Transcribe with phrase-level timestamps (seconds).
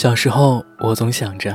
[0.00, 1.54] 小时候，我总想着，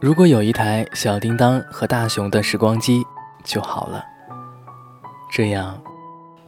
[0.00, 3.04] 如果有一台小叮当和大雄的时光机
[3.44, 4.04] 就好了，
[5.30, 5.80] 这样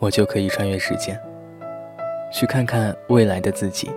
[0.01, 1.17] 我就可以穿越时间，
[2.33, 3.93] 去看看未来的自己，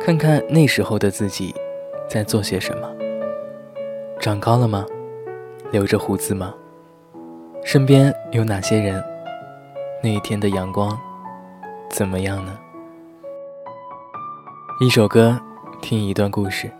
[0.00, 1.54] 看看那时候的自己
[2.08, 2.90] 在做些什么。
[4.18, 4.86] 长高了吗？
[5.70, 6.54] 留着胡子吗？
[7.62, 9.04] 身边有哪些人？
[10.02, 10.98] 那一天的阳光
[11.90, 12.58] 怎么样呢？
[14.80, 15.38] 一首歌，
[15.80, 16.70] 听一段故事。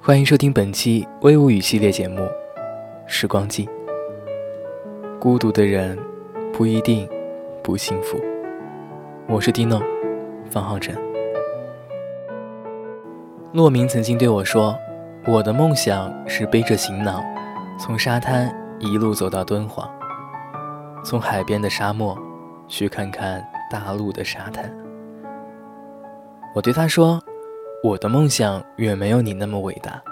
[0.00, 2.22] 欢迎收听本期微物语系列节目
[3.06, 3.66] 《时光机》。
[5.20, 5.98] 孤独的人
[6.52, 7.08] 不一定
[7.62, 8.18] 不幸福。
[9.28, 9.82] 我是 Dino，
[10.50, 10.96] 方浩辰。
[13.52, 14.76] 洛明曾经对我说
[15.26, 17.22] ：“我的梦想是背着行囊，
[17.78, 19.88] 从沙滩一路走到敦煌。”
[21.04, 22.18] 从海边的沙漠
[22.66, 24.70] 去看看大陆的沙滩。
[26.54, 27.22] 我对他说
[27.82, 30.02] ：“我的梦想远没有你那么伟大，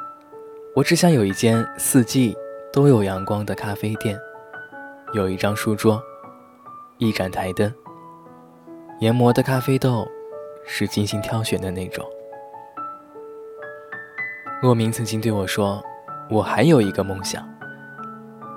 [0.75, 2.35] 我只想有一间四季
[2.73, 4.19] 都有阳光的咖啡店，
[5.13, 6.03] 有一张书桌，
[6.97, 7.71] 一盏台灯，
[9.01, 10.09] 研磨的咖啡豆
[10.65, 12.03] 是精心挑选的那种。”
[14.63, 15.85] 骆明曾经对我说
[16.31, 17.47] ：“我还有一个梦想，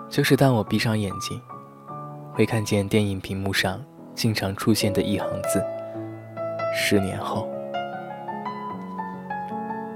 [0.08, 1.38] 就是当我闭上眼睛。”
[2.32, 3.84] 会看见电影屏幕上
[4.16, 5.62] 经常出现的一行字
[6.74, 7.46] ：“十年后。”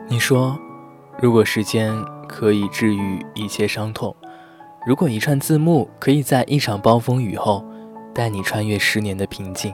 [0.08, 0.58] 你说，
[1.20, 1.92] 如果时间
[2.28, 4.16] 可以治愈一切伤痛，
[4.86, 7.66] 如果一串字幕可以在一场暴风雨后
[8.14, 9.74] 带你穿越十年的平静，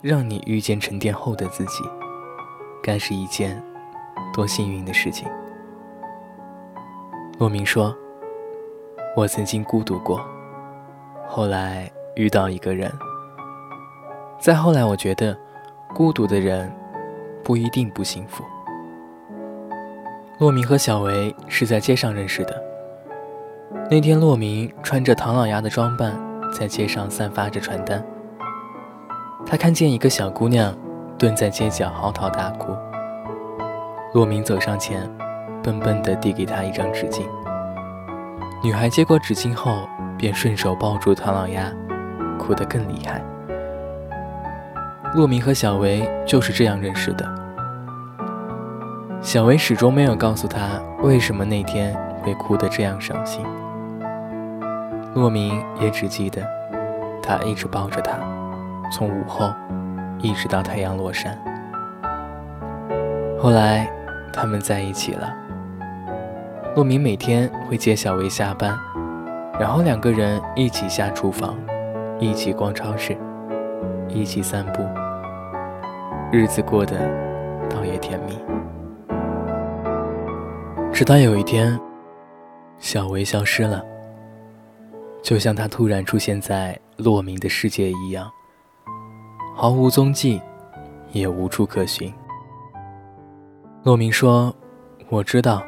[0.00, 1.82] 让你遇见沉淀后的自己，
[2.80, 3.60] 该是一件
[4.32, 5.28] 多幸运的事情。
[7.40, 7.94] 洛明说
[9.16, 10.24] ：“我曾经孤独过。”
[11.26, 12.92] 后来遇到一个人，
[14.38, 15.36] 再后来，我觉得
[15.92, 16.72] 孤独的人
[17.42, 18.44] 不一定不幸福。
[20.38, 22.62] 洛明和小维是在街上认识的。
[23.90, 26.16] 那天，洛明穿着唐老鸭的装扮，
[26.52, 28.04] 在街上散发着传单。
[29.44, 30.74] 他看见一个小姑娘
[31.18, 32.76] 蹲在街角嚎啕大哭。
[34.14, 35.10] 洛明走上前，
[35.62, 37.22] 笨笨地递给她一张纸巾。
[38.62, 39.86] 女孩接过纸巾后。
[40.18, 41.72] 便顺手抱住唐老鸭，
[42.40, 43.22] 哭得更厉害。
[45.14, 47.24] 洛明和小维就是这样认识的。
[49.28, 53.44] 小维始终没有告诉他为什么那天会哭得这样伤心。
[55.14, 56.40] 洛明也只记得，
[57.22, 58.14] 他一直抱着她，
[58.90, 59.52] 从午后
[60.18, 61.38] 一直到太阳落山。
[63.38, 63.86] 后来，
[64.32, 65.30] 他们在一起了。
[66.74, 68.78] 洛明每天会接小维下班。
[69.60, 71.54] 然后两个人一起下厨房，
[72.18, 73.14] 一起逛超市，
[74.08, 74.82] 一起散步，
[76.32, 76.96] 日子过得
[77.68, 78.38] 倒也甜蜜。
[80.98, 81.78] 直到有一天，
[82.80, 83.86] 小维消失了，
[85.22, 88.28] 就像他突然出现在洛明的世界一样，
[89.54, 90.42] 毫无踪迹，
[91.12, 92.12] 也无处可寻。
[93.84, 94.52] 洛明说
[95.08, 95.62] ：“我知道，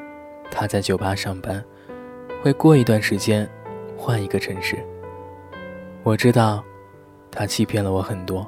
[0.51, 1.65] 他在酒吧上班，
[2.43, 3.49] 会过一段时间。”
[3.97, 4.85] 换一个城市，
[6.03, 6.61] 我知道，
[7.31, 8.45] 他欺骗了我很多。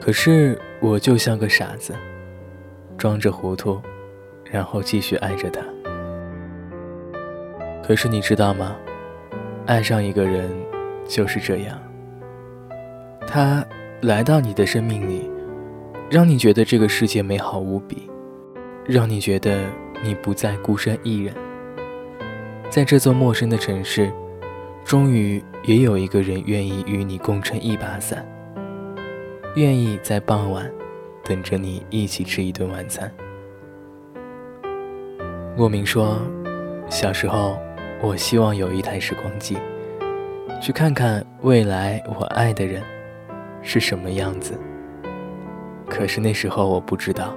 [0.00, 1.94] 可是我就像个傻子，
[2.98, 3.80] 装着糊涂，
[4.52, 5.60] 然后继续爱着他。
[7.82, 8.76] 可是你知道吗？
[9.66, 10.50] 爱上一个人
[11.08, 11.80] 就是这样，
[13.26, 13.64] 他
[14.02, 15.30] 来到你的生命里，
[16.10, 18.10] 让你觉得这个世界美好无比，
[18.84, 19.64] 让你觉得
[20.02, 21.32] 你不再孤身一人。
[22.68, 24.12] 在这座陌生的城市，
[24.84, 28.26] 终于也有一个人愿意与你共撑一把伞，
[29.54, 30.70] 愿意在傍晚
[31.24, 33.12] 等着你一起吃一顿晚餐。
[35.56, 36.18] 莫明说
[36.90, 37.58] ：“小时候，
[38.00, 39.56] 我希望有一台时光机，
[40.60, 42.82] 去看看未来我爱的人
[43.62, 44.58] 是什么样子。
[45.88, 47.34] 可是那时候我不知道，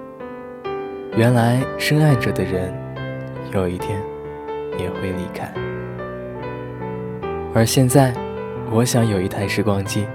[1.16, 2.74] 原来深爱着的人，
[3.54, 4.00] 有一天。”
[4.78, 5.50] 也会离开，
[7.54, 8.14] 而现在，
[8.70, 10.06] 我想有一台时光机，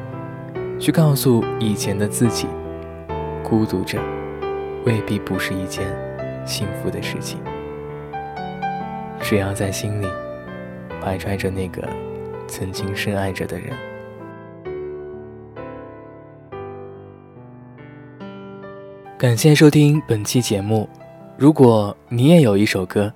[0.78, 2.46] 去告诉以前的自己，
[3.42, 3.98] 孤独着，
[4.84, 5.86] 未必不是一件
[6.44, 7.40] 幸福的事情。
[9.30, 10.08] 只要在心里
[11.00, 11.88] 怀揣着那个
[12.48, 13.70] 曾经深爱着的人。
[19.16, 20.88] 感谢收听本期节目，
[21.38, 23.12] 如果你也有一首歌。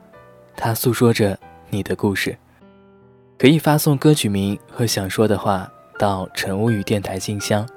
[0.55, 1.37] 它诉说着
[1.69, 2.39] 你的故事，
[3.37, 5.69] 可以发送歌曲名和想说的话
[5.99, 7.69] 到晨雾语电台信箱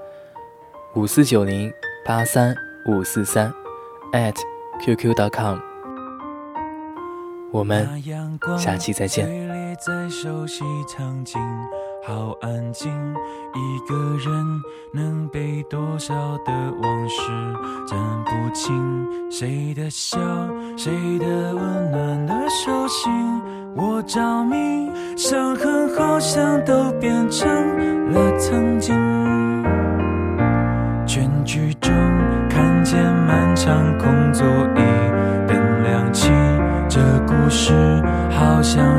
[0.94, 1.74] 五四九零
[2.06, 2.56] 八三
[2.86, 3.52] 五四三
[4.14, 4.36] at
[4.86, 5.67] qq.com。
[7.52, 7.88] 我们
[8.58, 9.28] 下期再见。
[9.80, 11.40] 再熟悉场景
[12.04, 12.92] 好安静，
[13.54, 14.62] 一个人
[14.92, 16.52] 能背多少的
[16.82, 17.22] 往事，
[17.88, 20.18] 讲不清谁的笑，
[20.76, 23.12] 谁的温暖的手心，
[23.76, 27.48] 我着迷，伤痕好像都变成
[28.12, 28.96] 了曾经。
[31.06, 31.94] 全剧终，
[32.50, 34.82] 看见漫长空座椅，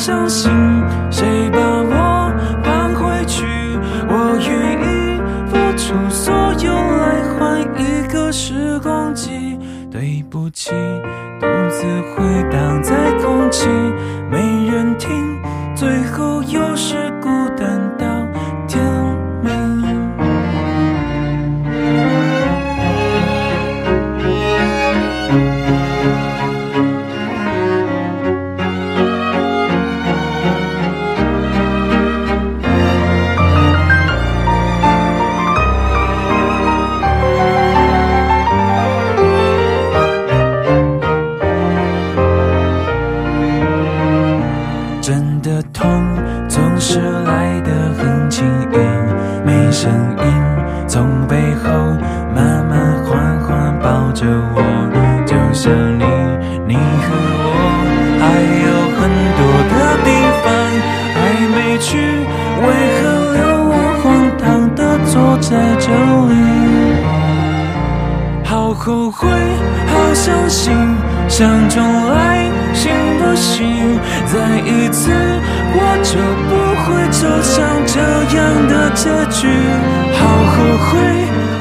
[0.00, 0.50] 相信，
[1.10, 2.32] 谁把我
[2.64, 3.44] 放回去？
[4.08, 5.20] 我愿意
[5.50, 6.32] 付出所
[6.64, 9.58] 有来换一个时光机。
[9.90, 10.70] 对不起，
[11.38, 11.84] 独自
[12.16, 12.39] 回
[45.50, 45.90] 的痛
[46.48, 48.76] 总是来得很轻易，
[49.44, 50.24] 没声音，
[50.86, 51.68] 从背后
[52.32, 53.10] 慢慢缓
[53.40, 54.24] 缓抱着
[54.54, 54.62] 我，
[55.26, 56.04] 就像你，
[56.68, 57.10] 你和
[57.42, 57.48] 我
[58.20, 58.24] 还
[58.62, 59.00] 有很
[59.38, 59.40] 多
[59.72, 59.74] 的
[60.04, 60.08] 地
[60.44, 60.46] 方
[61.16, 61.18] 还
[61.56, 61.88] 没去，
[62.62, 62.64] 为
[62.94, 63.02] 何
[63.34, 64.06] 留我荒
[64.38, 65.50] 唐的坐在
[65.80, 65.90] 这
[66.30, 66.32] 里？
[68.44, 69.28] 好后悔，
[69.88, 70.72] 好伤心，
[71.30, 71.80] 想重
[72.10, 73.98] 来行不行？
[74.26, 75.10] 再一次，
[75.72, 76.18] 我就
[76.50, 77.56] 不会走向
[77.86, 77.96] 这
[78.36, 78.38] 样
[78.68, 79.48] 的结局。
[80.18, 80.54] 好后
[80.84, 80.92] 悔，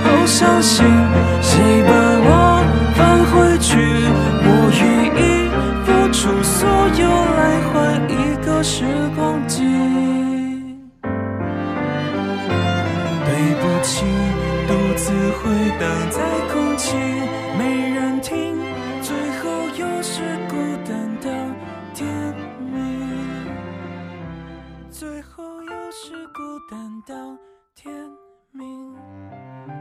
[0.03, 0.83] 好伤心，
[1.41, 1.91] 谁把
[2.25, 2.27] 我
[2.97, 2.99] 放
[3.31, 3.77] 回去？
[4.43, 4.47] 我
[4.81, 4.83] 愿
[5.15, 5.47] 意
[5.85, 6.57] 付出所
[6.99, 7.07] 有
[7.37, 7.39] 来
[7.69, 7.73] 换
[8.09, 8.13] 一
[8.43, 8.83] 个时
[9.15, 9.63] 光机。
[13.23, 13.29] 对
[13.61, 14.03] 不起，
[14.67, 15.47] 独自回
[15.79, 16.19] 荡在
[16.51, 16.97] 空气，
[17.57, 17.63] 没
[17.93, 18.57] 人听，
[25.91, 27.35] 是孤单到
[27.73, 27.91] 天
[28.51, 29.78] 明。